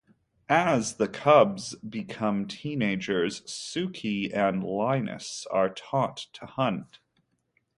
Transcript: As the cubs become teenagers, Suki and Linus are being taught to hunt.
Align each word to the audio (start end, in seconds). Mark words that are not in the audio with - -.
As 0.49 0.95
the 0.95 1.07
cubs 1.07 1.75
become 1.75 2.47
teenagers, 2.47 3.41
Suki 3.41 4.35
and 4.35 4.63
Linus 4.63 5.45
are 5.51 5.67
being 5.67 5.75
taught 5.75 6.17
to 6.33 6.47
hunt. 6.47 6.97